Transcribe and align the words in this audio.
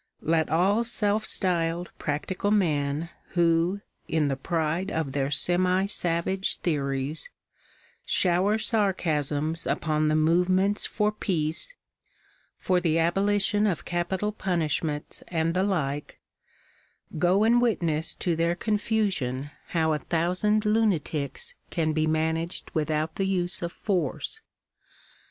Let 0.23 0.49
all 0.49 0.83
self 0.83 1.25
styled 1.27 1.91
(practical 1.99 2.49
men, 2.49 3.11
who, 3.33 3.81
in 4.07 4.29
the 4.29 4.35
pride 4.35 4.89
of 4.89 5.11
their 5.11 5.29
semi 5.29 5.85
savage 5.85 6.57
theories, 6.61 7.29
shower 8.03 8.57
sarcasms 8.57 9.67
upon 9.67 10.07
the 10.07 10.15
movements 10.15 10.87
for 10.87 11.11
peace, 11.11 11.75
for 12.57 12.79
the 12.81 12.97
abolition 12.97 13.67
of 13.67 13.85
capital 13.85 14.31
punishments 14.31 15.21
and 15.27 15.53
the 15.53 15.61
like, 15.61 16.19
go 17.19 17.43
and 17.43 17.61
witness 17.61 18.15
to 18.15 18.35
their 18.35 18.55
confusion 18.55 19.51
how 19.67 19.93
a 19.93 19.99
thousand 19.99 20.65
lunatics 20.65 21.53
can 21.69 21.93
be 21.93 22.07
managed 22.07 22.71
without 22.73 23.17
the 23.17 23.27
use 23.27 23.61
of 23.61 23.71
foi; 23.71 24.17
ce. 24.17 24.41